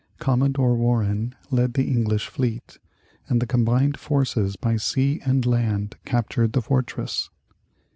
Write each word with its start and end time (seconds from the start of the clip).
Commodore 0.17 0.73
Warren 0.75 1.35
led 1.51 1.75
the 1.75 1.83
English 1.87 2.25
fleet, 2.25 2.79
and 3.27 3.39
the 3.39 3.45
combined 3.45 3.99
forces 3.99 4.55
by 4.55 4.75
sea 4.75 5.21
and 5.25 5.45
land 5.45 5.95
captured 6.05 6.53
the 6.53 6.61
fortress. 6.63 7.29